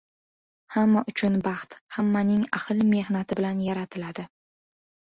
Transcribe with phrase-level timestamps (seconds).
[0.75, 4.29] Hamma uchun baxt— hammaning ahil mehnati bilan yaratiladi.